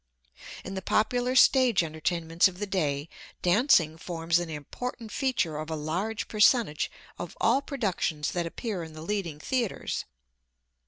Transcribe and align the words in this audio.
In 0.65 0.73
the 0.73 0.81
popular 0.81 1.35
stage 1.35 1.83
entertainments 1.83 2.47
of 2.47 2.57
the 2.57 2.65
day 2.65 3.07
dancing 3.43 3.99
forms 3.99 4.39
an 4.39 4.49
important 4.49 5.11
feature 5.11 5.57
of 5.57 5.69
a 5.69 5.75
large 5.75 6.27
percentage 6.27 6.89
of 7.19 7.37
all 7.39 7.61
productions 7.61 8.31
that 8.31 8.47
appear 8.47 8.81
in 8.83 8.93
the 8.93 9.03
leading 9.03 9.39
theatres. 9.39 10.05